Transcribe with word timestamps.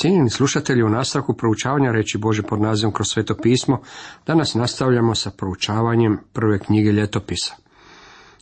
Cijenjeni 0.00 0.30
slušatelji, 0.30 0.82
u 0.82 0.88
nastavku 0.88 1.34
proučavanja 1.34 1.92
reći 1.92 2.18
Bože 2.18 2.42
pod 2.42 2.60
nazivom 2.60 2.92
kroz 2.92 3.08
sveto 3.08 3.34
pismo, 3.42 3.80
danas 4.26 4.54
nastavljamo 4.54 5.14
sa 5.14 5.30
proučavanjem 5.30 6.18
prve 6.32 6.58
knjige 6.58 6.92
ljetopisa. 6.92 7.54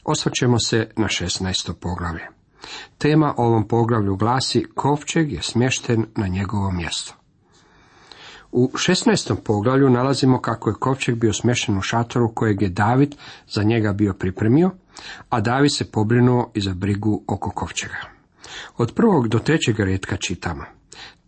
Osvrćemo 0.05 0.59
se 0.59 0.91
na 0.97 1.07
16. 1.07 1.73
poglavlje. 1.81 2.27
Tema 2.99 3.35
ovom 3.37 3.69
poglavlju 3.69 4.17
glasi 4.17 4.67
Kovčeg 4.75 5.33
je 5.33 5.43
smješten 5.43 6.07
na 6.17 6.27
njegovo 6.27 6.71
mjesto. 6.71 7.15
U 8.53 8.71
16. 8.75 9.35
poglavlju 9.45 9.90
nalazimo 9.90 10.40
kako 10.40 10.71
je 10.71 10.77
Kovčeg 10.81 11.15
bio 11.15 11.33
smješten 11.33 11.79
u 11.79 11.83
šatoru 11.83 12.33
kojeg 12.35 12.63
je 12.63 12.69
David 12.69 13.15
za 13.49 13.63
njega 13.63 13.93
bio 13.93 14.15
pripremio, 14.15 14.71
a 15.29 15.40
David 15.40 15.77
se 15.77 15.90
pobrinuo 15.90 16.51
i 16.55 16.61
za 16.61 16.75
brigu 16.75 17.23
oko 17.27 17.51
Kovčega. 17.51 17.98
Od 18.77 18.93
prvog 18.95 19.29
do 19.29 19.38
trećeg 19.38 19.80
redka 19.80 20.16
čitamo. 20.16 20.77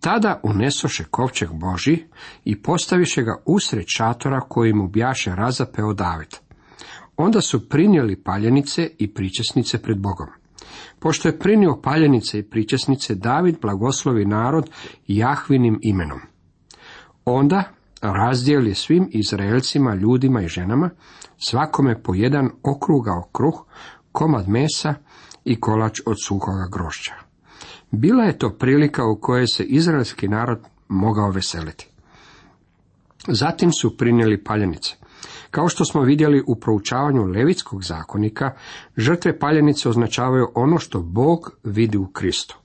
Tada 0.01 0.41
unesoše 0.43 1.05
kovčeg 1.05 1.49
Boži 1.53 2.05
i 2.45 2.63
postaviše 2.63 3.23
ga 3.23 3.43
usred 3.47 3.85
šatora 3.87 4.41
koji 4.41 4.73
mu 4.73 4.89
bjaše 4.89 5.35
razapeo 5.35 5.95
David. 5.95 6.37
Onda 7.17 7.41
su 7.41 7.69
prinijeli 7.69 8.23
paljenice 8.23 8.91
i 8.99 9.15
pričesnice 9.15 9.83
pred 9.83 9.99
Bogom. 9.99 10.27
Pošto 10.99 11.29
je 11.29 11.39
prinio 11.39 11.81
paljenice 11.83 12.39
i 12.39 12.43
pričesnice, 12.43 13.15
David 13.15 13.57
blagoslovi 13.61 14.25
narod 14.25 14.71
Jahvinim 15.07 15.79
imenom. 15.83 16.21
Onda 17.25 17.65
razdijeli 18.03 18.75
svim 18.75 19.09
Izraelcima, 19.13 19.95
ljudima 19.95 20.43
i 20.43 20.49
ženama, 20.49 20.91
svakome 21.39 22.03
po 22.03 22.15
jedan 22.15 22.51
okrugao 22.63 23.29
kruh, 23.33 23.65
komad 24.13 24.49
mesa 24.49 24.95
i 25.45 25.61
kolač 25.61 26.01
od 26.07 26.17
suhoga 26.25 26.69
grošća. 26.73 27.30
Bila 27.91 28.25
je 28.25 28.39
to 28.39 28.51
prilika 28.51 29.05
u 29.07 29.17
kojoj 29.21 29.47
se 29.47 29.65
izraelski 29.65 30.29
narod 30.29 30.59
mogao 30.89 31.31
veseliti. 31.31 31.89
Zatim 33.29 33.73
su 33.73 33.97
prinijeli 33.97 34.45
paljenice. 34.45 34.95
Kao 35.51 35.69
što 35.69 35.85
smo 35.85 36.03
vidjeli 36.03 36.45
u 36.47 36.61
proučavanju 36.61 37.23
Levitskog 37.23 37.85
zakonika, 37.85 38.53
žrtve 38.97 39.39
paljenice 39.39 39.89
označavaju 39.89 40.49
ono 40.55 40.79
što 40.79 41.01
Bog 41.01 41.57
vidi 41.65 41.99
u 41.99 42.07
Kristu. 42.07 42.57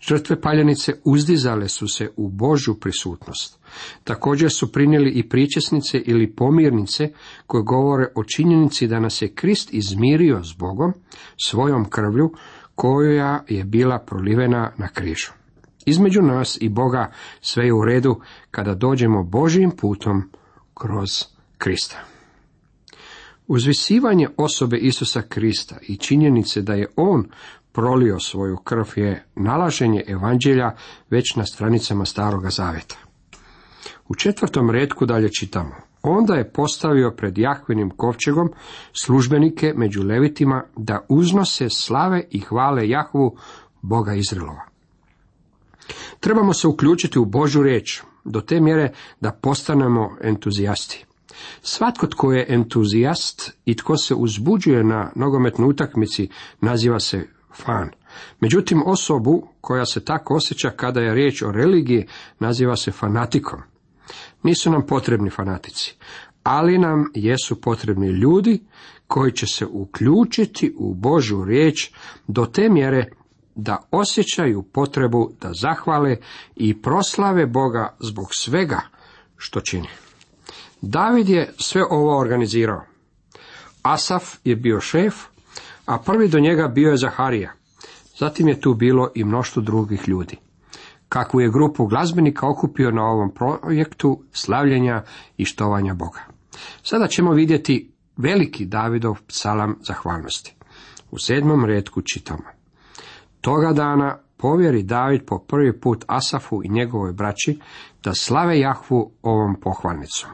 Žrtve 0.00 0.40
paljenice 0.40 0.92
uzdizale 1.04 1.68
su 1.68 1.88
se 1.88 2.10
u 2.16 2.28
Božju 2.28 2.74
prisutnost. 2.74 3.58
Također 4.04 4.50
su 4.50 4.72
prinijeli 4.72 5.10
i 5.10 5.28
pričesnice 5.28 5.98
ili 5.98 6.34
pomirnice 6.34 7.12
koje 7.46 7.62
govore 7.62 8.06
o 8.14 8.24
činjenici 8.24 8.86
da 8.86 9.00
nas 9.00 9.22
je 9.22 9.34
Krist 9.34 9.74
izmirio 9.74 10.44
s 10.44 10.56
Bogom 10.58 10.92
svojom 11.44 11.84
krvlju 11.84 12.32
koja 12.74 13.44
je 13.48 13.64
bila 13.64 13.98
prolivena 13.98 14.72
na 14.76 14.88
križu. 14.88 15.32
Između 15.86 16.22
nas 16.22 16.58
i 16.60 16.68
Boga 16.68 17.12
sve 17.40 17.66
je 17.66 17.72
u 17.72 17.84
redu 17.84 18.20
kada 18.50 18.74
dođemo 18.74 19.22
Božijim 19.22 19.70
putom 19.70 20.30
kroz 20.74 21.24
Krista. 21.58 21.96
Uzvisivanje 23.46 24.28
osobe 24.36 24.78
Isusa 24.78 25.22
Krista 25.22 25.76
i 25.88 25.96
činjenice 25.96 26.62
da 26.62 26.74
je 26.74 26.86
On 26.96 27.28
prolio 27.72 28.20
svoju 28.20 28.56
krv 28.56 28.84
je 28.96 29.24
nalaženje 29.34 30.04
evanđelja 30.06 30.74
već 31.10 31.36
na 31.36 31.46
stranicama 31.46 32.04
Staroga 32.04 32.50
Zaveta. 32.50 32.96
U 34.08 34.14
četvrtom 34.14 34.70
redku 34.70 35.06
dalje 35.06 35.28
čitamo. 35.32 35.91
Onda 36.02 36.34
je 36.34 36.52
postavio 36.52 37.10
pred 37.16 37.38
Jahvinim 37.38 37.90
kovčegom 37.90 38.52
službenike 38.92 39.72
među 39.76 40.02
levitima 40.02 40.64
da 40.76 41.06
uznose 41.08 41.70
slave 41.70 42.24
i 42.30 42.40
hvale 42.40 42.88
Jahvu, 42.88 43.36
Boga 43.82 44.14
Izrilova. 44.14 44.62
Trebamo 46.20 46.52
se 46.52 46.68
uključiti 46.68 47.18
u 47.18 47.24
Božju 47.24 47.62
riječ 47.62 48.02
do 48.24 48.40
te 48.40 48.60
mjere 48.60 48.92
da 49.20 49.32
postanemo 49.32 50.16
entuzijasti. 50.20 51.06
Svatko 51.62 52.06
tko 52.06 52.32
je 52.32 52.46
entuzijast 52.48 53.52
i 53.64 53.76
tko 53.76 53.96
se 53.96 54.14
uzbuđuje 54.14 54.84
na 54.84 55.12
nogometnoj 55.14 55.68
utakmici 55.68 56.28
naziva 56.60 57.00
se 57.00 57.26
fan. 57.54 57.90
Međutim, 58.40 58.82
osobu 58.86 59.48
koja 59.60 59.86
se 59.86 60.04
tako 60.04 60.34
osjeća 60.34 60.70
kada 60.70 61.00
je 61.00 61.14
riječ 61.14 61.42
o 61.42 61.52
religiji 61.52 62.06
naziva 62.38 62.76
se 62.76 62.90
fanatikom. 62.90 63.62
Nisu 64.42 64.70
nam 64.70 64.86
potrebni 64.86 65.30
fanatici, 65.30 65.94
ali 66.42 66.78
nam 66.78 67.10
jesu 67.14 67.60
potrebni 67.60 68.08
ljudi 68.08 68.60
koji 69.06 69.32
će 69.32 69.46
se 69.46 69.66
uključiti 69.66 70.74
u 70.76 70.94
Božu 70.94 71.44
riječ 71.44 71.90
do 72.26 72.46
te 72.46 72.68
mjere 72.68 73.10
da 73.54 73.82
osjećaju 73.90 74.62
potrebu 74.62 75.30
da 75.40 75.52
zahvale 75.52 76.16
i 76.56 76.82
proslave 76.82 77.46
Boga 77.46 77.96
zbog 78.00 78.26
svega 78.30 78.80
što 79.36 79.60
čini. 79.60 79.88
David 80.80 81.28
je 81.28 81.52
sve 81.58 81.82
ovo 81.90 82.18
organizirao. 82.18 82.82
Asaf 83.82 84.34
je 84.44 84.56
bio 84.56 84.80
šef, 84.80 85.14
a 85.86 85.98
prvi 85.98 86.28
do 86.28 86.40
njega 86.40 86.68
bio 86.68 86.90
je 86.90 86.96
Zaharija. 86.96 87.52
Zatim 88.18 88.48
je 88.48 88.60
tu 88.60 88.74
bilo 88.74 89.10
i 89.14 89.24
mnoštvo 89.24 89.62
drugih 89.62 90.08
ljudi 90.08 90.36
kakvu 91.12 91.40
je 91.40 91.50
grupu 91.50 91.86
glazbenika 91.86 92.48
okupio 92.48 92.90
na 92.90 93.02
ovom 93.04 93.30
projektu 93.34 94.22
slavljenja 94.32 95.02
i 95.36 95.44
štovanja 95.44 95.94
Boga. 95.94 96.20
Sada 96.82 97.06
ćemo 97.06 97.32
vidjeti 97.32 97.92
veliki 98.16 98.66
Davidov 98.66 99.16
psalam 99.26 99.76
zahvalnosti. 99.86 100.54
U 101.10 101.18
sedmom 101.18 101.64
redku 101.64 102.02
čitamo. 102.02 102.42
Toga 103.40 103.72
dana 103.72 104.18
povjeri 104.36 104.82
David 104.82 105.22
po 105.26 105.38
prvi 105.38 105.80
put 105.80 106.04
Asafu 106.08 106.62
i 106.64 106.68
njegovoj 106.68 107.12
braći 107.12 107.58
da 108.04 108.14
slave 108.14 108.58
Jahvu 108.58 109.12
ovom 109.22 109.56
pohvalnicom. 109.60 110.30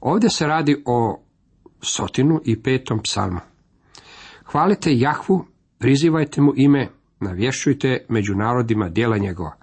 Ovdje 0.00 0.30
se 0.30 0.46
radi 0.46 0.82
o 0.86 1.22
sotinu 1.80 2.40
i 2.44 2.62
petom 2.62 3.02
psalmu. 3.02 3.40
Hvalite 4.44 4.90
Jahvu, 4.92 5.44
prizivajte 5.78 6.40
mu 6.40 6.52
ime, 6.56 6.88
navješćujte 7.24 8.06
među 8.08 8.34
narodima 8.34 8.88
djela 8.88 9.18
njegova. 9.18 9.56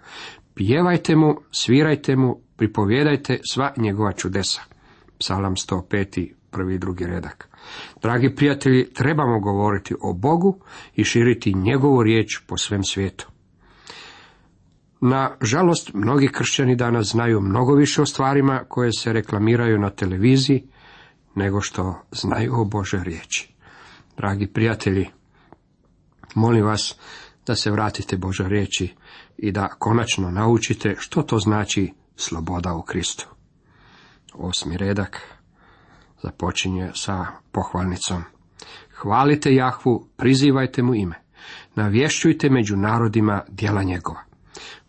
Pjevajte 0.55 1.15
mu, 1.15 1.35
svirajte 1.51 2.15
mu, 2.15 2.39
pripovjedajte 2.57 3.39
sva 3.51 3.73
njegova 3.77 4.11
čudesa. 4.11 4.61
Psalam 5.19 5.55
105. 5.55 6.31
prvi 6.51 6.77
drugi 6.77 7.05
redak. 7.05 7.49
Dragi 8.01 8.35
prijatelji, 8.35 8.93
trebamo 8.93 9.39
govoriti 9.39 9.95
o 10.01 10.13
Bogu 10.13 10.59
i 10.95 11.03
širiti 11.03 11.53
njegovu 11.53 12.03
riječ 12.03 12.39
po 12.47 12.57
svem 12.57 12.83
svijetu. 12.83 13.27
Na 15.01 15.37
žalost, 15.41 15.93
mnogi 15.93 16.27
kršćani 16.27 16.75
danas 16.75 17.07
znaju 17.07 17.41
mnogo 17.41 17.75
više 17.75 18.01
o 18.01 18.05
stvarima 18.05 18.63
koje 18.67 18.91
se 18.91 19.13
reklamiraju 19.13 19.79
na 19.79 19.89
televiziji, 19.89 20.63
nego 21.35 21.61
što 21.61 22.01
znaju 22.11 22.53
o 22.61 22.65
Bože 22.65 23.03
riječi. 23.03 23.53
Dragi 24.17 24.47
prijatelji, 24.47 25.07
molim 26.35 26.65
vas 26.65 26.99
da 27.51 27.55
se 27.55 27.71
vratite 27.71 28.17
Božoj 28.17 28.49
riječi 28.49 28.95
i 29.37 29.51
da 29.51 29.67
konačno 29.67 30.31
naučite 30.31 30.95
što 30.99 31.21
to 31.21 31.39
znači 31.39 31.93
sloboda 32.15 32.73
u 32.73 32.81
Kristu. 32.81 33.27
Osmi 34.33 34.77
redak 34.77 35.21
započinje 36.23 36.91
sa 36.95 37.25
pohvalnicom. 37.51 38.23
Hvalite 38.95 39.53
Jahvu, 39.53 40.07
prizivajte 40.17 40.83
mu 40.83 40.95
ime. 40.95 41.15
Navješćujte 41.75 42.49
među 42.49 42.77
narodima 42.77 43.41
djela 43.49 43.83
njegova. 43.83 44.23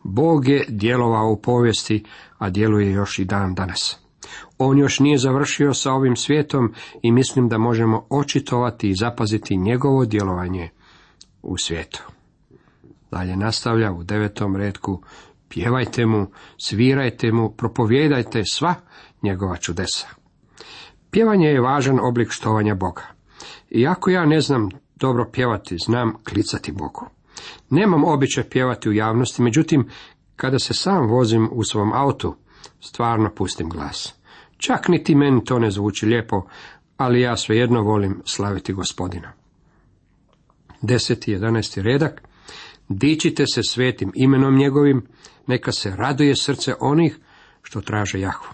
Bog 0.02 0.48
je 0.48 0.64
djelovao 0.68 1.32
u 1.32 1.40
povijesti, 1.42 2.04
a 2.38 2.50
djeluje 2.50 2.92
još 2.92 3.18
i 3.18 3.24
dan 3.24 3.54
danas. 3.54 3.98
On 4.58 4.78
još 4.78 5.00
nije 5.00 5.18
završio 5.18 5.74
sa 5.74 5.92
ovim 5.92 6.16
svijetom 6.16 6.74
i 7.02 7.12
mislim 7.12 7.48
da 7.48 7.58
možemo 7.58 8.06
očitovati 8.10 8.88
i 8.88 8.94
zapaziti 8.94 9.56
njegovo 9.56 10.04
djelovanje 10.04 10.70
u 11.42 11.58
svijetu. 11.58 12.12
Dalje 13.12 13.36
nastavlja 13.36 13.92
u 13.92 14.02
devetom 14.02 14.56
redku, 14.56 15.02
pjevajte 15.48 16.06
mu, 16.06 16.26
svirajte 16.62 17.32
mu, 17.32 17.50
propovijedajte 17.56 18.42
sva 18.52 18.74
njegova 19.22 19.56
čudesa. 19.56 20.06
Pjevanje 21.10 21.48
je 21.48 21.60
važan 21.60 22.00
oblik 22.00 22.30
štovanja 22.30 22.74
Boga. 22.74 23.02
Iako 23.70 24.10
ja 24.10 24.26
ne 24.26 24.40
znam 24.40 24.68
dobro 24.96 25.30
pjevati, 25.32 25.76
znam 25.86 26.12
klicati 26.28 26.72
Bogu. 26.72 27.06
Nemam 27.70 28.04
običaj 28.04 28.44
pjevati 28.44 28.88
u 28.88 28.92
javnosti, 28.92 29.42
međutim, 29.42 29.88
kada 30.36 30.58
se 30.58 30.74
sam 30.74 31.06
vozim 31.06 31.48
u 31.52 31.64
svom 31.64 31.92
autu, 31.92 32.34
stvarno 32.80 33.30
pustim 33.34 33.68
glas. 33.68 34.14
Čak 34.56 34.88
niti 34.88 35.14
meni 35.14 35.44
to 35.44 35.58
ne 35.58 35.70
zvuči 35.70 36.06
lijepo, 36.06 36.46
ali 36.96 37.20
ja 37.20 37.36
svejedno 37.36 37.82
volim 37.82 38.22
slaviti 38.24 38.72
gospodina. 38.72 39.32
Deseti, 40.82 41.32
jedanesti 41.32 41.82
redak. 41.82 42.31
Dičite 42.88 43.44
se 43.54 43.62
svetim 43.62 44.12
imenom 44.14 44.56
njegovim, 44.56 45.06
neka 45.46 45.72
se 45.72 45.96
raduje 45.96 46.36
srce 46.36 46.74
onih 46.80 47.18
što 47.62 47.80
traže 47.80 48.20
Jahvu. 48.20 48.48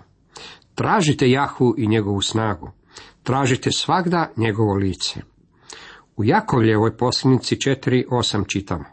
Tražite 0.75 1.30
Jahvu 1.30 1.75
i 1.78 1.86
njegovu 1.86 2.22
snagu. 2.22 2.70
Tražite 3.22 3.72
svagda 3.72 4.32
njegovo 4.36 4.75
lice. 4.75 5.20
U 6.16 6.25
Jakovljevoj 6.25 6.96
posljednici 6.96 7.56
4.8 7.56 8.46
čitamo. 8.48 8.84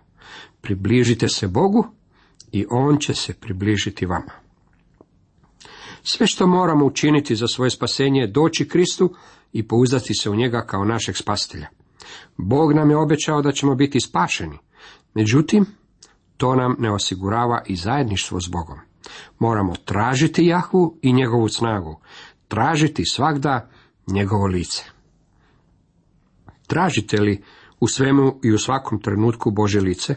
Približite 0.62 1.28
se 1.28 1.48
Bogu 1.48 1.88
i 2.52 2.66
on 2.70 2.98
će 2.98 3.14
se 3.14 3.34
približiti 3.34 4.06
vama. 4.06 4.32
Sve 6.04 6.28
što 6.28 6.48
moramo 6.48 6.86
učiniti 6.86 7.36
za 7.36 7.48
svoje 7.48 7.70
spasenje 7.70 8.22
je 8.22 8.28
doći 8.28 8.68
Kristu 8.68 9.14
i 9.54 9.68
pouzdati 9.68 10.14
se 10.14 10.30
u 10.30 10.36
njega 10.36 10.66
kao 10.68 10.86
našeg 10.86 11.18
spasitelja. 11.18 11.68
Bog 12.38 12.74
nam 12.74 12.90
je 12.90 12.98
obećao 12.98 13.42
da 13.42 13.52
ćemo 13.52 13.76
biti 13.76 14.00
spašeni. 14.00 14.58
Međutim, 15.16 15.66
to 16.38 16.56
nam 16.56 16.76
ne 16.80 16.92
osigurava 16.92 17.62
i 17.68 17.76
zajedništvo 17.76 18.42
s 18.42 18.48
Bogom. 18.48 18.80
Moramo 19.40 19.76
tražiti 19.86 20.46
Jahvu 20.46 21.00
i 21.02 21.14
njegovu 21.14 21.50
snagu, 21.50 22.00
tražiti 22.48 23.06
svakda 23.06 23.70
njegovo 24.08 24.48
lice. 24.48 24.84
Tražite 26.68 27.22
li 27.22 27.44
u 27.80 27.88
svemu 27.88 28.40
i 28.44 28.54
u 28.54 28.58
svakom 28.58 29.02
trenutku 29.02 29.52
Bože 29.52 29.80
lice? 29.80 30.16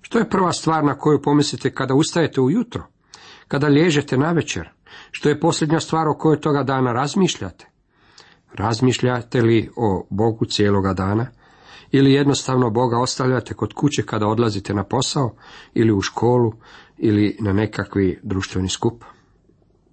Što 0.00 0.18
je 0.18 0.28
prva 0.28 0.52
stvar 0.52 0.84
na 0.84 0.94
koju 0.94 1.22
pomislite 1.22 1.74
kada 1.74 1.94
ustajete 1.94 2.40
ujutro? 2.40 2.86
Kada 3.48 3.66
liježete 3.66 4.16
na 4.16 4.32
večer? 4.32 4.70
Što 5.10 5.28
je 5.28 5.40
posljednja 5.40 5.80
stvar 5.80 6.08
o 6.08 6.14
kojoj 6.14 6.40
toga 6.40 6.62
dana 6.62 6.92
razmišljate? 6.92 7.66
Razmišljate 8.52 9.42
li 9.42 9.70
o 9.76 10.06
Bogu 10.10 10.44
cijeloga 10.44 10.92
dana? 10.92 11.26
Ili 11.92 12.12
jednostavno 12.12 12.70
Boga 12.70 12.98
ostavljate 12.98 13.54
kod 13.54 13.72
kuće 13.72 14.02
kada 14.02 14.26
odlazite 14.26 14.74
na 14.74 14.84
posao, 14.84 15.34
ili 15.74 15.92
u 15.92 16.00
školu, 16.00 16.52
ili 16.98 17.36
na 17.40 17.52
nekakvi 17.52 18.20
društveni 18.22 18.68
skup? 18.68 19.04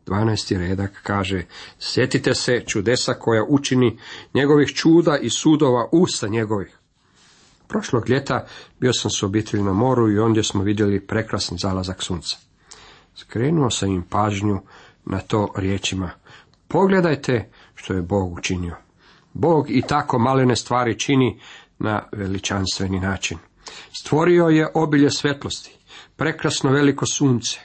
12. 0.06 0.58
redak 0.58 1.00
kaže, 1.04 1.44
sjetite 1.80 2.34
se 2.34 2.64
čudesa 2.68 3.14
koja 3.14 3.44
učini 3.50 3.98
njegovih 4.34 4.68
čuda 4.68 5.18
i 5.18 5.30
sudova 5.30 5.90
usta 5.92 6.28
njegovih. 6.28 6.78
Prošlog 7.68 8.10
ljeta 8.10 8.46
bio 8.80 8.94
sam 8.94 9.12
s 9.12 9.24
obitelji 9.24 9.64
na 9.64 9.74
moru 9.74 10.12
i 10.12 10.20
ondje 10.20 10.44
smo 10.44 10.64
vidjeli 10.64 11.08
prekrasni 11.08 11.58
zalazak 11.58 12.04
sunca. 12.04 12.38
Skrenuo 13.16 13.70
sam 13.70 13.92
im 13.92 14.04
pažnju 14.10 14.60
na 15.06 15.20
to 15.20 15.54
riječima. 15.56 16.10
Pogledajte 16.68 17.50
što 17.76 17.94
je 17.94 18.02
Bog 18.02 18.34
učinio. 18.34 18.76
Bog 19.34 19.66
i 19.70 19.82
tako 19.82 20.20
malene 20.20 20.56
stvari 20.56 21.00
čini 21.00 21.40
na 21.80 22.04
veličanstveni 22.12 23.00
način. 23.00 23.38
Stvorio 24.02 24.46
je 24.46 24.68
obilje 24.74 25.10
svetlosti, 25.12 25.78
prekrasno 26.16 26.72
veliko 26.72 27.06
sunce, 27.06 27.60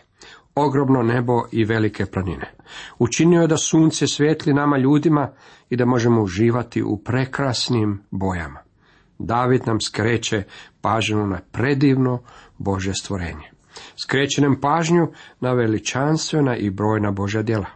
ogromno 0.55 1.03
nebo 1.03 1.43
i 1.53 1.65
velike 1.65 2.07
planine. 2.07 2.55
Učinio 2.99 3.41
je 3.41 3.47
da 3.49 3.57
sunce 3.57 4.07
svijetli 4.07 4.55
nama 4.55 4.79
ljudima 4.79 5.33
i 5.71 5.77
da 5.77 5.85
možemo 5.85 6.23
uživati 6.23 6.83
u 6.83 6.97
prekrasnim 7.05 8.03
bojama. 8.11 8.61
David 9.19 9.67
nam 9.67 9.81
skreće 9.81 10.43
pažnju 10.81 11.27
na 11.27 11.41
predivno 11.53 12.23
Bože 12.59 12.95
stvorenje. 12.95 13.51
Skreće 14.03 14.43
nam 14.43 14.61
pažnju 14.61 15.13
na 15.41 15.53
veličanstvena 15.53 16.57
i 16.57 16.71
brojna 16.71 17.11
Božja 17.11 17.43
djela. 17.43 17.67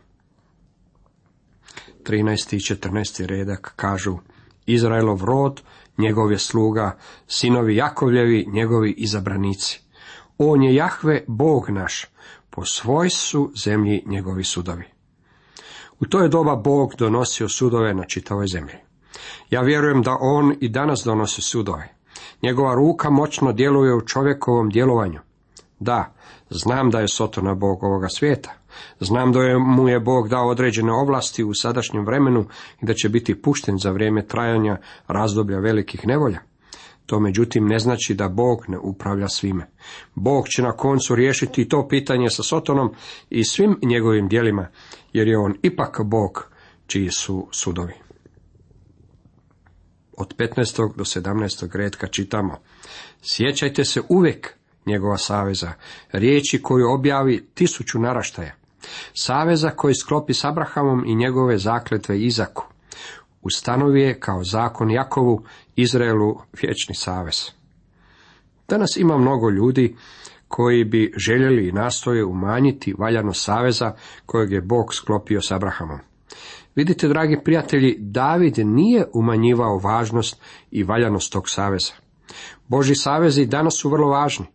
13. 2.05 2.55
i 2.55 2.77
14. 2.77 3.27
redak 3.27 3.73
kažu 3.77 4.19
Izraelov 4.69 5.25
rod, 5.25 5.63
njegov 5.99 6.33
je 6.33 6.39
sluga, 6.39 6.99
sinovi 7.27 7.77
Jakovljevi, 7.77 8.47
njegovi 8.53 8.91
izabranici. 8.91 9.81
On 10.39 10.63
je 10.63 10.75
Jahve, 10.75 11.25
Bog 11.27 11.71
naš, 11.71 12.07
po 12.51 12.65
svoj 12.65 13.11
su 13.11 13.53
zemlji 13.65 14.03
njegovi 14.07 14.45
sudovi. 14.45 14.85
U 16.01 16.07
to 16.07 16.21
je 16.21 16.29
doba 16.29 16.57
Bog 16.57 16.95
donosio 16.99 17.49
sudove 17.49 17.95
na 17.95 18.05
čitavoj 18.05 18.47
zemlji. 18.47 18.75
Ja 19.51 19.61
vjerujem 19.61 20.03
da 20.03 20.17
on 20.21 20.55
i 20.61 20.69
danas 20.69 21.03
donosi 21.05 21.43
sudove. 21.43 21.95
Njegova 22.43 22.75
ruka 22.75 23.11
moćno 23.11 23.53
djeluje 23.53 23.95
u 23.95 24.07
čovjekovom 24.07 24.71
djelovanju. 24.71 25.21
Da, 25.79 26.15
znam 26.51 26.91
da 26.91 27.01
je 27.01 27.09
Sotona 27.09 27.55
Bog 27.55 27.83
ovoga 27.83 28.09
svijeta. 28.09 28.53
Znam 29.01 29.33
da 29.33 29.59
mu 29.59 29.89
je 29.89 30.01
Bog 30.01 30.29
dao 30.29 30.49
određene 30.49 30.93
ovlasti 30.93 31.45
u 31.45 31.55
sadašnjem 31.55 32.07
vremenu 32.07 32.47
i 32.83 32.87
da 32.87 32.95
će 32.95 33.09
biti 33.09 33.43
pušten 33.43 33.79
za 33.79 33.91
vrijeme 33.91 34.27
trajanja 34.27 34.77
razdoblja 35.07 35.59
velikih 35.59 36.07
nevolja. 36.07 36.39
To 37.07 37.21
međutim 37.21 37.67
ne 37.67 37.79
znači 37.79 38.15
da 38.15 38.29
Bog 38.29 38.65
ne 38.69 38.79
upravlja 38.79 39.29
svime. 39.29 39.71
Bog 40.15 40.49
će 40.49 40.63
na 40.63 40.73
koncu 40.73 41.15
riješiti 41.15 41.69
to 41.69 41.89
pitanje 41.89 42.31
sa 42.31 42.43
Sotonom 42.43 42.95
i 43.31 43.45
svim 43.45 43.79
njegovim 43.83 44.29
dijelima, 44.29 44.69
jer 45.13 45.29
je 45.29 45.39
on 45.39 45.55
ipak 45.63 46.01
Bog 46.05 46.51
čiji 46.87 47.11
su 47.11 47.49
sudovi. 47.53 47.93
Od 50.17 50.35
15. 50.37 50.97
do 50.97 51.05
17. 51.05 51.77
redka 51.77 52.07
čitamo. 52.07 52.59
Sjećajte 53.23 53.85
se 53.85 54.01
uvijek 54.09 54.55
njegova 54.87 55.19
saveza, 55.19 55.73
riječi 56.13 56.63
koju 56.63 56.91
objavi 56.91 57.47
tisuću 57.55 57.99
naraštaja, 57.99 58.55
saveza 59.15 59.71
koji 59.71 59.95
sklopi 59.95 60.35
s 60.35 60.45
Abrahamom 60.45 61.05
i 61.07 61.15
njegove 61.15 61.59
zakletve 61.59 62.21
Izaku, 62.21 62.65
ustanovi 63.43 64.01
je 64.01 64.21
kao 64.21 64.45
zakon 64.45 64.91
Jakovu, 64.91 65.43
Izraelu 65.77 66.39
vječni 66.63 66.95
savez. 66.95 67.51
Danas 68.69 68.97
ima 68.97 69.19
mnogo 69.19 69.51
ljudi 69.51 69.97
koji 70.49 70.85
bi 70.85 71.13
željeli 71.17 71.69
i 71.69 71.73
nastoje 71.73 72.25
umanjiti 72.25 72.95
valjano 72.99 73.33
saveza 73.33 73.95
kojeg 74.27 74.53
je 74.53 74.61
Bog 74.61 74.95
sklopio 74.95 75.41
s 75.43 75.51
Abrahamom. 75.51 75.99
Vidite, 76.75 77.09
dragi 77.09 77.41
prijatelji, 77.45 77.97
David 77.99 78.59
nije 78.59 79.07
umanjivao 79.15 79.79
važnost 79.79 80.41
i 80.71 80.83
valjanost 80.83 81.33
tog 81.33 81.49
saveza. 81.49 81.93
Boži 82.69 82.95
savezi 82.95 83.47
danas 83.47 83.75
su 83.81 83.91
vrlo 83.91 84.09
važni. 84.09 84.47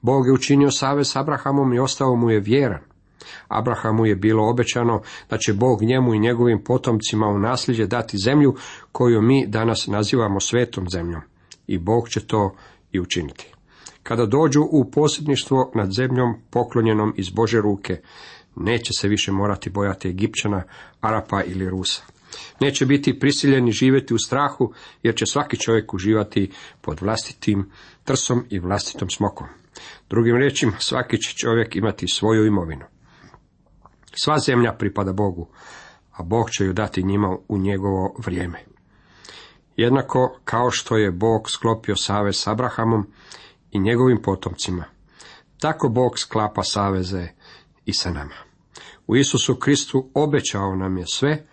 Bog 0.00 0.26
je 0.26 0.32
učinio 0.32 0.70
savez 0.70 1.08
s 1.08 1.16
Abrahamom 1.16 1.72
i 1.72 1.78
ostao 1.78 2.16
mu 2.16 2.30
je 2.30 2.40
vjeran. 2.40 2.80
Abrahamu 3.48 4.06
je 4.06 4.16
bilo 4.16 4.50
obećano 4.50 5.02
da 5.30 5.38
će 5.38 5.52
Bog 5.52 5.82
njemu 5.82 6.14
i 6.14 6.18
njegovim 6.18 6.64
potomcima 6.64 7.26
u 7.26 7.38
nasljeđe 7.38 7.86
dati 7.86 8.18
zemlju 8.24 8.54
koju 8.92 9.22
mi 9.22 9.46
danas 9.46 9.86
nazivamo 9.86 10.40
svetom 10.40 10.90
zemljom. 10.90 11.20
I 11.66 11.78
Bog 11.78 12.08
će 12.08 12.26
to 12.26 12.54
i 12.92 13.00
učiniti. 13.00 13.54
Kada 14.02 14.26
dođu 14.26 14.62
u 14.70 14.90
posjedništvo 14.90 15.72
nad 15.74 15.92
zemljom 15.92 16.34
poklonjenom 16.50 17.14
iz 17.16 17.30
Bože 17.30 17.60
ruke, 17.60 18.00
neće 18.56 18.92
se 18.92 19.08
više 19.08 19.32
morati 19.32 19.70
bojati 19.70 20.08
Egipćana, 20.08 20.62
Arapa 21.00 21.42
ili 21.42 21.70
Rusa. 21.70 22.02
Neće 22.60 22.86
biti 22.86 23.18
prisiljeni 23.18 23.72
živjeti 23.72 24.14
u 24.14 24.18
strahu, 24.18 24.72
jer 25.02 25.14
će 25.14 25.26
svaki 25.26 25.56
čovjek 25.56 25.94
uživati 25.94 26.50
pod 26.80 27.00
vlastitim 27.00 27.70
trsom 28.04 28.44
i 28.50 28.58
vlastitom 28.58 29.10
smokom. 29.10 29.46
Drugim 30.10 30.36
riječima, 30.36 30.72
svaki 30.78 31.18
će 31.18 31.36
čovjek 31.36 31.76
imati 31.76 32.08
svoju 32.08 32.46
imovinu. 32.46 32.84
Sva 34.16 34.38
zemlja 34.38 34.72
pripada 34.72 35.12
Bogu, 35.12 35.48
a 36.12 36.22
Bog 36.22 36.50
će 36.50 36.64
ju 36.64 36.72
dati 36.72 37.02
njima 37.02 37.36
u 37.48 37.58
njegovo 37.58 38.14
vrijeme. 38.18 38.64
Jednako 39.76 40.38
kao 40.44 40.70
što 40.70 40.96
je 40.96 41.10
Bog 41.10 41.50
sklopio 41.50 41.96
savez 41.96 42.36
s 42.36 42.46
Abrahamom 42.46 43.06
i 43.70 43.78
njegovim 43.78 44.22
potomcima, 44.22 44.84
tako 45.60 45.88
Bog 45.88 46.18
sklapa 46.18 46.62
saveze 46.62 47.28
i 47.84 47.92
sa 47.92 48.10
nama. 48.10 48.34
U 49.06 49.16
Isusu 49.16 49.56
Kristu 49.56 50.10
obećao 50.14 50.76
nam 50.76 50.98
je 50.98 51.04
sve 51.06 51.46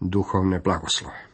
duhovne 0.00 0.60
blagoslove. 0.60 1.26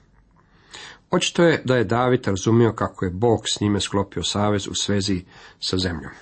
Očito 1.10 1.42
je 1.42 1.62
da 1.64 1.76
je 1.76 1.84
David 1.84 2.26
razumio 2.26 2.72
kako 2.72 3.04
je 3.04 3.10
Bog 3.10 3.40
s 3.44 3.60
njime 3.60 3.80
sklopio 3.80 4.22
savez 4.22 4.68
u 4.68 4.74
svezi 4.74 5.24
sa 5.60 5.78
zemljom. 5.78 6.12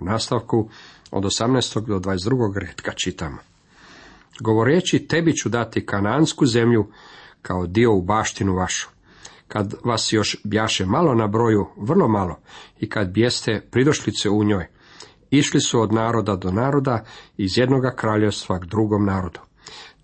U 0.00 0.04
nastavku 0.04 0.68
od 1.10 1.24
18. 1.24 1.86
do 1.86 1.98
22. 1.98 2.58
redka 2.60 2.92
čitamo. 2.92 3.49
Govoreći 4.40 5.06
tebi 5.06 5.32
ću 5.32 5.48
dati 5.48 5.86
kanansku 5.86 6.46
zemlju 6.46 6.86
kao 7.42 7.66
dio 7.66 7.94
u 7.94 8.02
baštinu 8.02 8.54
vašu. 8.54 8.88
Kad 9.48 9.74
vas 9.84 10.12
još 10.12 10.36
bjaše 10.44 10.86
malo 10.86 11.14
na 11.14 11.26
broju, 11.26 11.66
vrlo 11.76 12.08
malo, 12.08 12.38
i 12.80 12.88
kad 12.88 13.10
bjeste 13.12 13.66
pridošlice 13.70 14.30
u 14.30 14.44
njoj, 14.44 14.66
išli 15.30 15.60
su 15.60 15.80
od 15.80 15.92
naroda 15.92 16.36
do 16.36 16.50
naroda, 16.50 17.04
iz 17.36 17.58
jednoga 17.58 17.94
kraljevstva 17.96 18.58
k 18.58 18.64
drugom 18.64 19.04
narodu. 19.04 19.40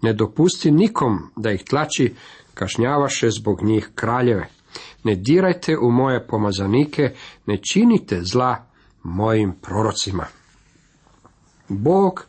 Ne 0.03 0.13
dopusti 0.13 0.71
nikom 0.71 1.19
da 1.37 1.53
ih 1.53 1.65
tlači, 1.65 2.15
kažnjavaše 2.55 3.31
zbog 3.31 3.63
njih 3.63 3.91
kraljeve. 3.95 4.49
Ne 5.05 5.15
dirajte 5.15 5.79
u 5.79 5.91
moje 5.91 6.27
pomazanike, 6.27 7.15
ne 7.47 7.59
činite 7.73 8.21
zla 8.23 8.67
mojim 9.03 9.53
prorocima. 9.63 10.27
Bog 11.69 12.27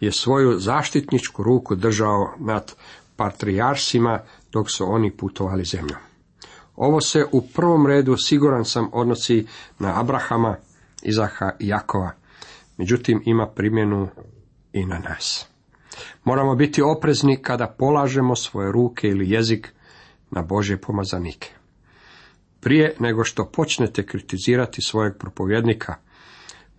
je 0.00 0.12
svoju 0.12 0.58
zaštitničku 0.58 1.42
ruku 1.42 1.74
držao 1.74 2.34
nad 2.38 2.74
patrijarsima 3.16 4.20
dok 4.52 4.70
su 4.70 4.92
oni 4.92 5.16
putovali 5.16 5.64
zemljom. 5.64 5.98
Ovo 6.76 7.00
se 7.00 7.24
u 7.32 7.48
prvom 7.48 7.86
redu 7.86 8.16
siguran 8.16 8.64
sam 8.64 8.88
odnosi 8.92 9.46
na 9.78 10.00
Abrahama, 10.00 10.56
Izaha 11.02 11.50
i 11.60 11.68
Jakova, 11.68 12.10
međutim 12.76 13.22
ima 13.24 13.46
primjenu 13.46 14.08
i 14.72 14.86
na 14.86 14.98
nas. 14.98 15.46
Moramo 16.24 16.54
biti 16.54 16.82
oprezni 16.82 17.42
kada 17.42 17.74
polažemo 17.78 18.36
svoje 18.36 18.72
ruke 18.72 19.08
ili 19.08 19.30
jezik 19.30 19.72
na 20.30 20.42
Božje 20.42 20.80
pomazanike. 20.80 21.50
Prije 22.60 22.96
nego 23.00 23.24
što 23.24 23.44
počnete 23.44 24.06
kritizirati 24.06 24.82
svojeg 24.82 25.18
propovjednika, 25.18 25.94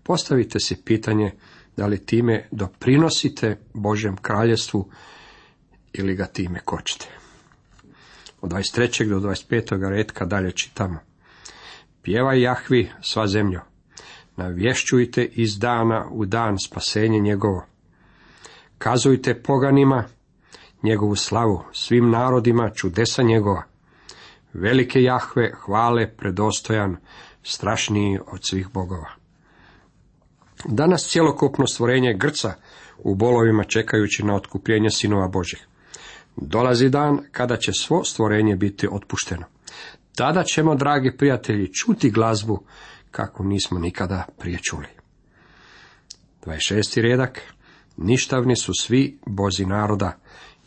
Postavite 0.07 0.59
si 0.59 0.81
pitanje 0.85 1.31
da 1.77 1.87
li 1.87 2.05
time 2.05 2.47
doprinosite 2.51 3.57
Božjem 3.73 4.17
kraljestvu 4.17 4.89
ili 5.93 6.15
ga 6.15 6.25
time 6.25 6.59
kočite. 6.59 7.07
Od 8.41 8.51
23. 8.51 9.09
do 9.09 9.19
25. 9.19 9.89
redka 9.89 10.25
dalje 10.25 10.51
čitamo. 10.51 10.99
Pjevaj 12.01 12.41
Jahvi 12.41 12.91
sva 13.01 13.27
zemljo, 13.27 13.61
navješćujte 14.35 15.25
iz 15.25 15.59
dana 15.59 16.07
u 16.11 16.25
dan 16.25 16.59
spasenje 16.59 17.19
njegovo. 17.19 17.65
Kazujte 18.77 19.41
poganima 19.41 20.03
njegovu 20.83 21.15
slavu, 21.15 21.63
svim 21.73 22.09
narodima 22.09 22.69
čudesa 22.69 23.23
njegova. 23.23 23.63
Velike 24.53 25.01
Jahve 25.01 25.51
hvale 25.65 26.15
predostojan, 26.17 26.97
strašniji 27.43 28.19
od 28.31 28.39
svih 28.41 28.69
bogova. 28.73 29.26
Danas 30.65 31.09
cjelokupno 31.09 31.67
stvorenje 31.67 32.13
grca 32.13 32.53
u 32.97 33.15
bolovima 33.15 33.63
čekajući 33.63 34.23
na 34.23 34.35
otkupljenje 34.35 34.89
sinova 34.89 35.27
Božih. 35.27 35.67
Dolazi 36.35 36.89
dan 36.89 37.19
kada 37.31 37.57
će 37.57 37.71
svo 37.73 38.03
stvorenje 38.03 38.55
biti 38.55 38.87
otpušteno. 38.91 39.45
Tada 40.15 40.43
ćemo, 40.43 40.75
dragi 40.75 41.17
prijatelji, 41.17 41.73
čuti 41.73 42.11
glazbu 42.11 42.63
kako 43.11 43.43
nismo 43.43 43.79
nikada 43.79 44.25
prije 44.39 44.59
čuli. 44.59 44.87
26. 46.45 47.01
redak. 47.01 47.41
Ništavni 47.97 48.55
su 48.55 48.73
svi 48.79 49.19
bozi 49.25 49.65
naroda, 49.65 50.17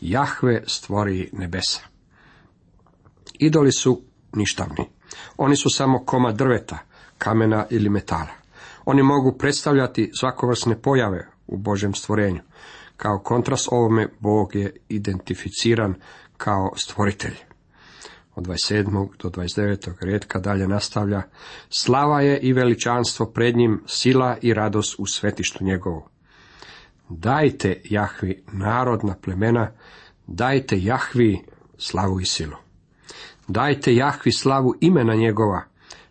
Jahve 0.01 0.63
stvori 0.67 1.31
nebesa. 1.33 1.81
Idoli 3.39 3.73
su 3.73 4.03
ništavni. 4.33 4.89
Oni 5.37 5.57
su 5.57 5.71
samo 5.71 6.05
koma 6.05 6.33
drveta, 6.33 6.79
kamena 7.19 7.67
ili 7.71 7.89
metala. 7.89 8.40
Oni 8.91 9.03
mogu 9.03 9.33
predstavljati 9.39 10.11
svakovrsne 10.15 10.83
pojave 10.83 11.29
u 11.47 11.57
Božem 11.57 11.95
stvorenju. 11.95 12.41
Kao 12.97 13.19
kontrast 13.19 13.69
ovome 13.73 14.09
Bog 14.21 14.55
je 14.55 14.77
identificiran 14.89 15.95
kao 16.37 16.71
stvoritelj. 16.77 17.37
Od 18.35 18.47
27. 18.47 19.09
do 19.23 19.29
29. 19.29 19.95
redka 20.01 20.39
dalje 20.39 20.69
nastavlja, 20.69 21.23
slava 21.69 22.21
je 22.21 22.39
i 22.41 22.53
veličanstvo 22.53 23.27
pred 23.27 23.57
njim, 23.57 23.83
sila 23.87 24.37
i 24.43 24.55
radost 24.55 24.95
u 24.99 25.07
svetištu 25.07 25.65
njegovu. 25.65 26.09
Dajte 27.09 27.81
Jahvi 27.85 28.45
narodna 28.53 29.15
plemena, 29.23 29.73
dajte 30.27 30.83
Jahvi 30.83 31.45
slavu 31.79 32.21
i 32.21 32.25
silu. 32.25 32.57
Dajte 33.49 33.95
Jahvi 33.95 34.33
slavu 34.33 34.75
imena 34.81 35.15
njegova, 35.15 35.70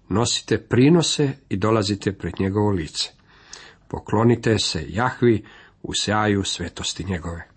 nosite 0.10 0.58
prinose 0.58 1.32
i 1.50 1.58
dolazite 1.58 2.14
pred 2.14 2.34
njegovo 2.40 2.72
lice. 2.72 3.10
Poklonite 3.88 4.60
se 4.60 4.86
Jahvi 4.88 5.46
u 5.84 5.92
sjaju 5.94 6.44
svetosti 6.44 7.04
njegove. 7.04 7.48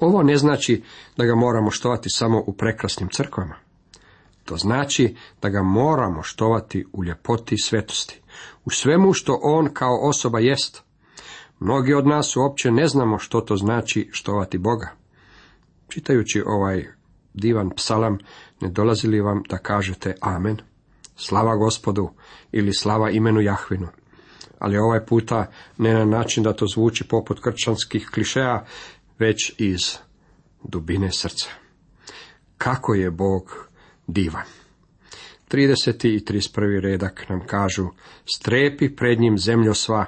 Ovo 0.00 0.22
ne 0.22 0.36
znači 0.36 0.82
da 1.16 1.24
ga 1.24 1.34
moramo 1.34 1.70
štovati 1.70 2.10
samo 2.10 2.44
u 2.46 2.52
prekrasnim 2.52 3.08
crkvama. 3.08 3.54
To 4.44 4.56
znači 4.56 5.16
da 5.42 5.48
ga 5.48 5.62
moramo 5.62 6.22
štovati 6.22 6.86
u 6.92 7.04
ljepoti 7.04 7.54
i 7.54 7.58
svetosti, 7.58 8.20
u 8.64 8.70
svemu 8.70 9.12
što 9.12 9.40
on 9.42 9.68
kao 9.74 9.98
osoba 10.02 10.40
jest. 10.40 10.82
Mnogi 11.58 11.94
od 11.94 12.06
nas 12.06 12.36
uopće 12.36 12.70
ne 12.70 12.86
znamo 12.86 13.18
što 13.18 13.40
to 13.40 13.56
znači 13.56 14.08
štovati 14.12 14.58
Boga. 14.58 14.88
Čitajući 15.88 16.42
ovaj 16.46 16.86
divan 17.34 17.70
psalam, 17.70 18.18
ne 18.60 18.68
dolazi 18.68 19.08
li 19.08 19.20
vam 19.20 19.42
da 19.48 19.58
kažete 19.58 20.14
amen? 20.20 20.69
Slava 21.20 21.56
gospodu 21.56 22.10
ili 22.52 22.74
slava 22.74 23.10
imenu 23.10 23.40
Jahvinu. 23.40 23.88
Ali 24.58 24.78
ovaj 24.78 25.06
puta 25.06 25.50
ne 25.78 25.94
na 25.94 26.04
način 26.04 26.42
da 26.42 26.52
to 26.52 26.66
zvuči 26.66 27.08
poput 27.08 27.40
krčanskih 27.40 28.08
klišeja, 28.14 28.64
već 29.18 29.54
iz 29.58 29.98
dubine 30.64 31.12
srca. 31.12 31.48
Kako 32.58 32.94
je 32.94 33.10
Bog 33.10 33.68
divan. 34.06 34.44
30. 35.50 36.08
i 36.08 36.20
31. 36.20 36.80
redak 36.80 37.28
nam 37.28 37.46
kažu, 37.46 37.88
strepi 38.36 38.96
pred 38.96 39.20
njim 39.20 39.38
zemljo 39.38 39.74
sva, 39.74 40.06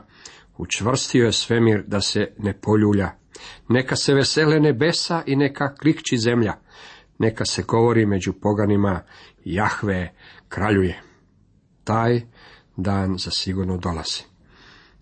učvrstio 0.57 1.25
je 1.25 1.33
svemir 1.33 1.83
da 1.87 2.01
se 2.01 2.33
ne 2.39 2.53
poljulja. 2.61 3.11
Neka 3.69 3.97
se 3.97 4.15
vesele 4.15 4.61
nebesa 4.61 5.23
i 5.27 5.37
neka 5.37 5.75
klikči 5.75 6.19
zemlja. 6.19 6.55
Neka 7.19 7.45
se 7.45 7.63
govori 7.63 8.07
među 8.07 8.33
poganima, 8.33 9.03
Jahve 9.45 10.15
kraljuje. 10.53 11.03
Taj 11.85 12.21
dan 12.77 13.19
zasigurno 13.19 13.77
dolazi. 13.77 14.23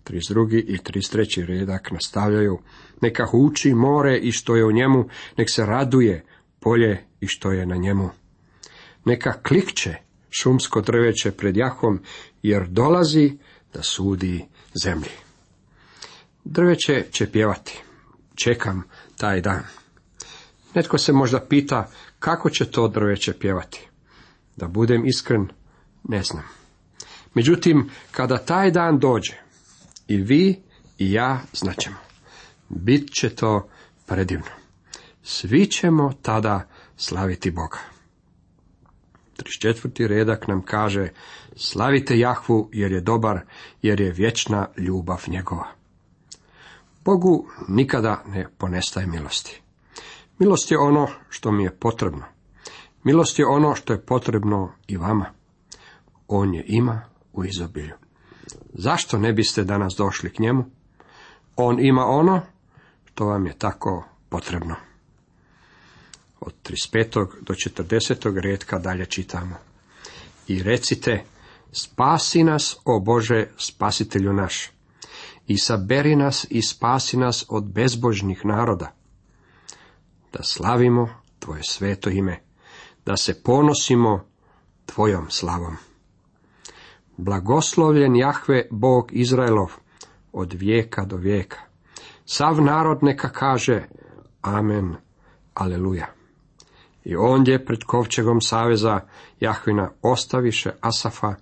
32. 0.05 0.63
i 0.67 0.77
33. 0.77 1.45
redak 1.45 1.91
nastavljaju, 1.91 2.59
neka 3.01 3.25
huči 3.25 3.73
more 3.73 4.17
i 4.17 4.31
što 4.31 4.55
je 4.55 4.65
u 4.65 4.71
njemu, 4.71 5.09
nek 5.37 5.49
se 5.49 5.65
raduje 5.65 6.25
polje 6.59 7.05
i 7.19 7.27
što 7.27 7.51
je 7.51 7.65
na 7.65 7.75
njemu. 7.75 8.09
Neka 9.05 9.33
klikće 9.43 9.95
šumsko 10.29 10.81
drveće 10.81 11.31
pred 11.31 11.57
Jahom, 11.57 11.99
jer 12.43 12.67
dolazi 12.67 13.37
da 13.73 13.83
sudi 13.83 14.45
zemlji. 14.83 15.11
Drveće 16.43 17.05
će 17.11 17.31
pjevati. 17.31 17.83
Čekam 18.35 18.83
taj 19.17 19.41
dan. 19.41 19.63
Netko 20.75 20.97
se 20.97 21.13
možda 21.13 21.39
pita 21.39 21.91
kako 22.19 22.49
će 22.49 22.71
to 22.71 22.87
drveće 22.87 23.33
pjevati. 23.33 23.90
Da 24.61 24.67
budem 24.67 25.05
iskren, 25.05 25.47
ne 26.03 26.23
znam. 26.23 26.43
Međutim, 27.33 27.89
kada 28.11 28.37
taj 28.37 28.71
dan 28.71 28.99
dođe, 28.99 29.33
i 30.07 30.17
vi 30.17 30.61
i 30.97 31.11
ja 31.11 31.41
znaćemo. 31.53 31.97
Bit 32.69 33.13
će 33.13 33.29
to 33.29 33.69
predivno. 34.05 34.51
Svi 35.23 35.65
ćemo 35.65 36.13
tada 36.21 36.67
slaviti 36.97 37.51
Boga. 37.51 37.77
34. 39.37 40.07
redak 40.07 40.47
nam 40.47 40.61
kaže, 40.61 41.09
slavite 41.55 42.19
Jahvu 42.19 42.69
jer 42.73 42.91
je 42.91 43.01
dobar, 43.01 43.39
jer 43.81 44.01
je 44.01 44.11
vječna 44.11 44.67
ljubav 44.77 45.23
njegova. 45.27 45.67
Bogu 47.05 47.47
nikada 47.67 48.23
ne 48.27 48.47
ponestaje 48.57 49.07
milosti. 49.07 49.61
Milost 50.39 50.71
je 50.71 50.77
ono 50.77 51.07
što 51.29 51.51
mi 51.51 51.63
je 51.63 51.75
potrebno. 51.75 52.23
Milost 53.03 53.39
je 53.39 53.45
ono 53.47 53.75
što 53.75 53.93
je 53.93 54.05
potrebno 54.05 54.71
i 54.87 54.97
vama. 54.97 55.25
On 56.27 56.53
je 56.53 56.63
ima 56.67 57.01
u 57.33 57.45
izobilju. 57.45 57.93
Zašto 58.73 59.17
ne 59.17 59.33
biste 59.33 59.63
danas 59.63 59.93
došli 59.97 60.33
k 60.33 60.39
njemu? 60.39 60.65
On 61.55 61.79
ima 61.79 62.05
ono 62.05 62.41
što 63.05 63.25
vam 63.25 63.45
je 63.45 63.57
tako 63.57 64.03
potrebno. 64.29 64.75
Od 66.39 66.53
35. 66.63 67.27
do 67.41 67.53
40. 67.53 68.39
redka 68.41 68.79
dalje 68.79 69.05
čitamo. 69.05 69.55
I 70.47 70.63
recite, 70.63 71.23
spasi 71.71 72.43
nas, 72.43 72.77
o 72.85 72.99
Bože, 72.99 73.47
spasitelju 73.57 74.33
naš. 74.33 74.69
I 75.47 75.57
saberi 75.57 76.15
nas 76.15 76.47
i 76.49 76.61
spasi 76.61 77.17
nas 77.17 77.45
od 77.49 77.71
bezbožnih 77.71 78.45
naroda. 78.45 78.91
Da 80.33 80.43
slavimo 80.43 81.21
Tvoje 81.41 81.63
sveto 81.63 82.09
ime, 82.09 82.39
da 83.05 83.17
se 83.17 83.43
ponosimo 83.43 84.25
Tvojom 84.85 85.29
slavom. 85.29 85.77
Blagoslovljen 87.17 88.15
Jahve 88.15 88.67
Bog 88.71 89.09
Izraelov 89.11 89.71
od 90.31 90.53
vijeka 90.53 91.05
do 91.05 91.15
vijeka. 91.15 91.57
Sav 92.25 92.61
narod 92.61 92.97
neka 93.01 93.29
kaže 93.29 93.87
Amen, 94.41 94.95
Aleluja. 95.53 96.07
I 97.03 97.15
ondje 97.15 97.65
pred 97.65 97.83
kovčegom 97.83 98.41
saveza 98.41 98.99
Jahvina 99.39 99.91
ostaviše 100.01 100.71
Asafa 100.81 101.35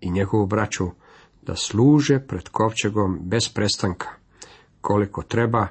i 0.00 0.10
njegovu 0.10 0.46
braću 0.46 0.90
da 1.42 1.56
služe 1.56 2.20
pred 2.28 2.48
kovčegom 2.48 3.18
bez 3.22 3.48
prestanka, 3.54 4.08
koliko 4.80 5.22
treba 5.22 5.66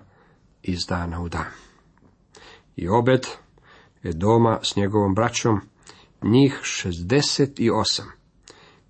iz 0.63 0.79
dana 0.89 1.21
u 1.21 1.29
dan. 1.29 1.51
I 2.75 2.89
obed 2.89 3.27
je 4.03 4.13
doma 4.13 4.59
s 4.63 4.75
njegovom 4.75 5.15
braćom, 5.15 5.61
njih 6.21 6.59
šestdeset 6.63 7.59
i 7.59 7.69
osam 7.69 8.11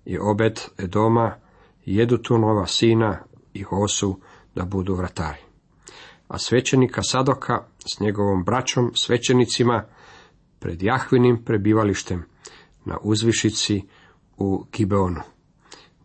i 0.04 0.18
obed 0.18 0.60
Edoma, 0.78 1.36
Jedutunova 1.84 2.66
sina 2.66 3.18
i 3.54 3.62
Hosu 3.62 4.20
da 4.54 4.64
budu 4.64 4.94
vratari. 4.94 5.38
A 6.28 6.38
svećenika 6.38 7.02
Sadoka 7.02 7.66
s 7.94 8.00
njegovom 8.00 8.44
braćom, 8.44 8.92
svećenicima, 8.94 9.84
pred 10.58 10.82
Jahvinim 10.82 11.44
prebivalištem 11.44 12.24
na 12.84 12.98
uzvišici 13.02 13.82
u 14.36 14.64
Gibeonu, 14.72 15.20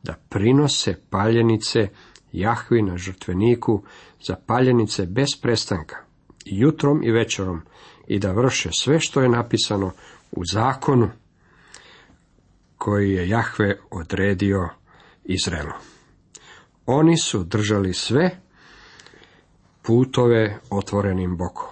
da 0.03 0.15
prinose 0.29 0.95
paljenice 1.09 1.87
Jahvi 2.31 2.81
na 2.81 2.97
žrtveniku 2.97 3.83
za 4.21 4.35
paljenice 4.45 5.05
bez 5.05 5.27
prestanka, 5.41 6.04
jutrom 6.45 7.03
i 7.03 7.11
večerom, 7.11 7.61
i 8.07 8.19
da 8.19 8.31
vrše 8.31 8.69
sve 8.71 8.99
što 8.99 9.21
je 9.21 9.29
napisano 9.29 9.91
u 10.31 10.45
zakonu 10.45 11.09
koji 12.77 13.11
je 13.11 13.29
Jahve 13.29 13.77
odredio 13.91 14.69
Izraelu. 15.23 15.73
Oni 16.85 17.17
su 17.17 17.43
držali 17.43 17.93
sve 17.93 18.37
putove 19.81 20.59
otvorenim 20.69 21.37
bokom. 21.37 21.67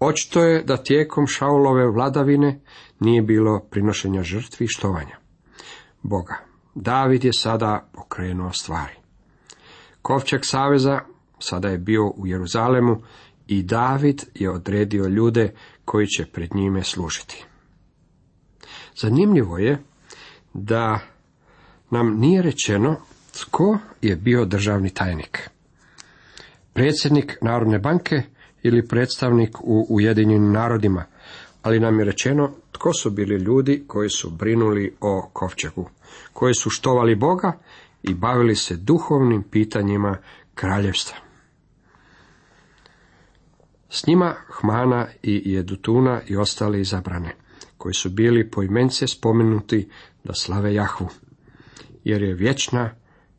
Očito 0.00 0.44
je 0.44 0.62
da 0.62 0.82
tijekom 0.82 1.26
Šaulove 1.26 1.90
vladavine 1.90 2.60
nije 3.00 3.22
bilo 3.22 3.60
prinošenja 3.70 4.22
žrtvi 4.22 4.64
i 4.64 4.68
štovanja 4.68 5.18
Boga. 6.02 6.36
David 6.74 7.24
je 7.24 7.32
sada 7.32 7.88
pokrenuo 7.92 8.52
stvari. 8.52 8.94
Kovčeg 10.02 10.40
saveza 10.42 11.00
sada 11.38 11.68
je 11.68 11.78
bio 11.78 12.06
u 12.16 12.26
Jeruzalemu 12.26 13.02
i 13.46 13.62
David 13.62 14.22
je 14.34 14.50
odredio 14.50 15.06
ljude 15.06 15.54
koji 15.84 16.06
će 16.06 16.26
pred 16.26 16.54
njime 16.54 16.82
služiti. 16.82 17.44
Zanimljivo 18.96 19.58
je 19.58 19.78
da 20.54 20.98
nam 21.90 22.18
nije 22.18 22.42
rečeno 22.42 22.96
tko 23.40 23.78
je 24.02 24.16
bio 24.16 24.44
državni 24.44 24.90
tajnik. 24.90 25.50
Predsjednik 26.72 27.38
Narodne 27.42 27.78
banke 27.78 28.22
ili 28.62 28.88
predstavnik 28.88 29.60
u 29.60 29.86
Ujedinjenim 29.88 30.52
narodima, 30.52 31.04
ali 31.62 31.80
nam 31.80 31.98
je 31.98 32.04
rečeno 32.04 32.50
tko 32.72 32.92
su 32.92 33.10
bili 33.10 33.36
ljudi 33.36 33.84
koji 33.86 34.08
su 34.10 34.30
brinuli 34.30 34.96
o 35.00 35.30
kovčegu, 35.32 35.90
koji 36.32 36.54
su 36.54 36.70
štovali 36.70 37.14
Boga 37.14 37.58
i 38.02 38.14
bavili 38.14 38.56
se 38.56 38.76
duhovnim 38.76 39.42
pitanjima 39.42 40.16
kraljevstva. 40.54 41.23
S 43.94 44.06
njima 44.06 44.34
Hmana 44.48 45.06
i 45.22 45.52
Jedutuna 45.52 46.20
i 46.26 46.36
ostali 46.36 46.80
izabrane, 46.80 47.36
koji 47.78 47.94
su 47.94 48.10
bili 48.10 48.50
poimence 48.50 49.06
spomenuti 49.06 49.88
da 50.24 50.34
slave 50.34 50.74
Jahvu, 50.74 51.08
jer 52.04 52.22
je 52.22 52.34
vječna 52.34 52.90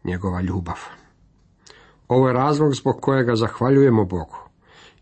njegova 0.03 0.41
ljubav. 0.41 0.75
Ovo 2.07 2.27
je 2.27 2.33
razlog 2.33 2.75
zbog 2.75 2.95
kojega 3.01 3.35
zahvaljujemo 3.35 4.05
Bogu, 4.05 4.37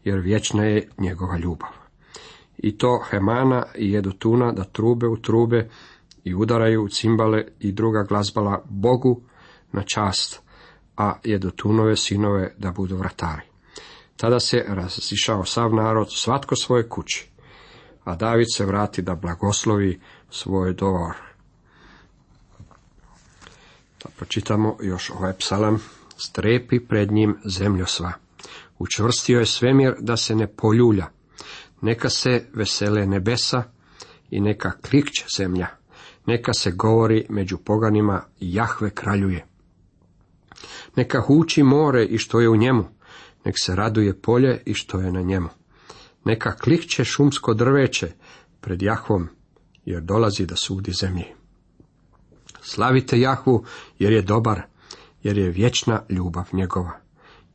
jer 0.04 0.20
vječna 0.20 0.64
je 0.64 0.90
njegova 0.98 1.38
ljubav. 1.38 1.70
I 2.58 2.78
to 2.78 3.04
Hemana 3.10 3.66
i 3.76 3.92
Jedutuna 3.92 4.52
da 4.52 4.64
trube 4.64 5.08
u 5.08 5.18
trube 5.18 5.70
i 6.24 6.36
udaraju 6.36 6.84
u 6.84 6.90
cimbale 6.90 7.46
i 7.60 7.72
druga 7.72 8.04
glazbala 8.04 8.64
Bogu 8.70 9.22
na 9.72 9.84
čast, 9.84 10.42
a 10.98 11.14
Jedutunove 11.24 11.96
sinove 11.96 12.54
da 12.58 12.72
budu 12.72 12.98
vratari. 12.98 13.53
Tada 14.24 14.40
se 14.40 14.66
razišao 14.68 15.46
sav 15.46 15.74
narod, 15.74 16.08
svatko 16.12 16.56
svoje 16.56 16.90
kući, 16.90 17.30
a 18.04 18.16
David 18.16 18.48
se 18.56 18.66
vrati 18.66 19.02
da 19.02 19.16
blagoslovi 19.16 20.00
svoj 20.30 20.74
dovor. 20.74 21.16
Da 24.04 24.10
pročitamo 24.18 24.78
još 24.82 25.10
ovaj 25.10 25.34
psalam. 25.34 25.80
Strepi 26.18 26.80
pred 26.80 27.12
njim 27.12 27.38
zemljosva. 27.46 28.12
Učvrstio 28.80 29.40
je 29.40 29.46
svemir 29.46 29.94
da 30.00 30.18
se 30.18 30.36
ne 30.36 30.48
poljulja. 30.48 31.06
Neka 31.82 32.10
se 32.10 32.46
vesele 32.54 33.06
nebesa 33.06 33.64
i 34.30 34.40
neka 34.40 34.72
klikće 34.72 35.26
zemlja. 35.38 35.68
Neka 36.26 36.54
se 36.54 36.72
govori 36.72 37.26
među 37.30 37.58
poganima 37.58 38.24
Jahve 38.40 38.90
kraljuje. 38.90 39.46
Neka 40.96 41.22
huči 41.22 41.64
more 41.64 42.06
i 42.06 42.18
što 42.18 42.40
je 42.40 42.50
u 42.50 42.56
njemu. 42.56 43.03
Nek 43.46 43.56
se 43.60 43.76
raduje 43.76 44.22
polje 44.22 44.62
i 44.66 44.74
što 44.74 45.00
je 45.00 45.12
na 45.12 45.22
njemu. 45.22 45.50
Neka 46.26 46.56
klikće 46.56 47.04
šumsko 47.04 47.54
drveće 47.54 48.12
pred 48.62 48.82
Jahvom, 48.82 49.30
jer 49.86 50.02
dolazi 50.02 50.46
da 50.46 50.56
sudi 50.56 50.92
zemlji. 50.92 51.26
Slavite 52.62 53.20
Jahvu, 53.20 53.66
jer 54.00 54.14
je 54.14 54.22
dobar, 54.22 54.62
jer 55.24 55.38
je 55.38 55.50
vječna 55.50 56.02
ljubav 56.10 56.50
njegova. 56.54 57.00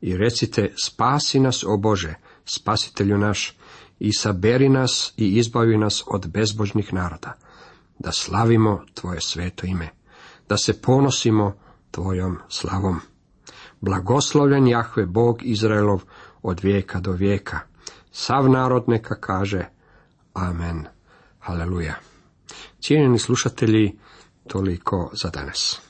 I 0.00 0.16
recite, 0.16 0.74
spasi 0.84 1.40
nas, 1.40 1.64
o 1.64 1.76
Bože, 1.76 2.14
spasitelju 2.44 3.18
naš, 3.18 3.56
i 3.98 4.12
saberi 4.12 4.68
nas 4.68 5.12
i 5.16 5.26
izbavi 5.26 5.78
nas 5.78 6.04
od 6.06 6.28
bezbožnih 6.28 6.94
naroda, 6.94 7.32
da 7.98 8.12
slavimo 8.12 8.84
Tvoje 8.94 9.20
sveto 9.20 9.66
ime, 9.66 9.88
da 10.48 10.56
se 10.56 10.82
ponosimo 10.82 11.56
Tvojom 11.90 12.38
slavom. 12.48 13.00
Blagoslovljen 13.80 14.66
Jahve 14.66 15.06
Bog 15.06 15.42
Izraelov 15.42 16.02
od 16.42 16.60
vijeka 16.62 17.00
do 17.00 17.12
vijeka. 17.12 17.58
Sav 18.10 18.50
narod 18.50 18.84
neka 18.86 19.14
kaže 19.14 19.64
Amen. 20.32 20.86
Haleluja. 21.38 21.94
Cijenjeni 22.80 23.18
slušatelji, 23.18 23.98
toliko 24.46 25.10
za 25.22 25.30
danas. 25.30 25.80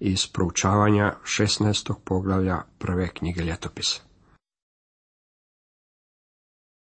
Iz 0.00 0.26
proučavanja 0.26 1.14
16. 1.24 1.94
poglavlja 2.04 2.62
prve 2.78 3.08
knjige 3.08 3.42
ljetopisa. 3.42 4.11